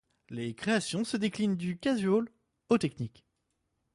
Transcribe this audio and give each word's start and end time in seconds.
Les 0.31 0.55
créations 0.55 1.03
se 1.03 1.15
déclinent 1.15 1.57
du 1.57 1.77
casual 1.77 2.27
au 2.69 2.79
technique. 2.79 3.23